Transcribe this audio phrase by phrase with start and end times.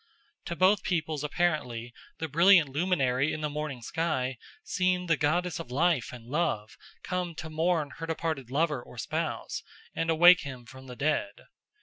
[0.45, 5.69] To both peoples apparently the brilliant luminary in the morning sky seemed the goddess of
[5.69, 9.61] life and love come to mourn her departed lover or spouse
[9.93, 11.43] and to wake him from the dead.